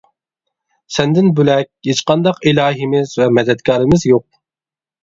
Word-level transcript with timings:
سەندىن 0.95 1.29
بۆلەك 1.41 1.69
ھېچقانداق 1.89 2.43
ئىلاھىمىز 2.53 3.17
ۋە 3.23 3.31
مەدەتكارىمىز 3.41 4.09
يوق. 4.15 4.31